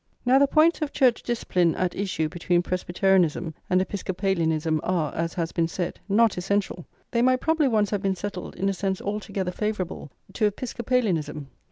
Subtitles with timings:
[0.25, 5.51] Now the points of church discipline at issue between Presbyterianism and Episcopalianism are, as has
[5.51, 6.87] been said, not essential.
[7.11, 11.49] They might probably once have been settled in a sense altogether favourable to Episcopalianism.